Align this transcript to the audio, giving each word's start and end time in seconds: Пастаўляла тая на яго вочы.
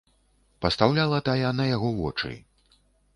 Пастаўляла 0.65 1.19
тая 1.27 1.51
на 1.59 1.67
яго 1.75 1.91
вочы. 1.99 2.33